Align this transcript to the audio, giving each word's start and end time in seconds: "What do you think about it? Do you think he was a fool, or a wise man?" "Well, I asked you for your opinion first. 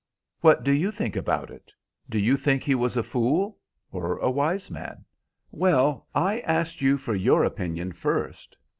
"What 0.39 0.63
do 0.63 0.71
you 0.71 0.89
think 0.89 1.15
about 1.15 1.51
it? 1.51 1.71
Do 2.09 2.17
you 2.17 2.35
think 2.35 2.63
he 2.63 2.73
was 2.73 2.97
a 2.97 3.03
fool, 3.03 3.59
or 3.91 4.17
a 4.17 4.31
wise 4.31 4.71
man?" 4.71 5.05
"Well, 5.51 6.07
I 6.15 6.39
asked 6.39 6.81
you 6.81 6.97
for 6.97 7.13
your 7.13 7.43
opinion 7.43 7.91
first. 7.91 8.57